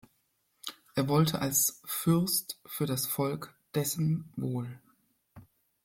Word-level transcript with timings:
Er 0.95 1.07
wollte 1.07 1.41
als 1.43 1.79
„Fürst 1.85 2.59
für 2.65 2.87
das 2.87 3.05
Volk“ 3.05 3.53
dessen 3.75 4.33
Wohl. 4.35 4.81